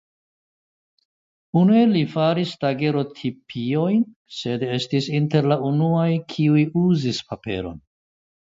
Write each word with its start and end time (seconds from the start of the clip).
Unue 1.59 1.83
li 1.91 2.01
faris 2.13 2.53
dagerotipiojn 2.65 4.01
sed 4.39 4.67
estis 4.79 5.11
inter 5.21 5.53
la 5.53 5.59
unuaj 5.71 6.11
kiuj 6.35 6.65
uzis 6.87 7.25
paperon. 7.31 7.79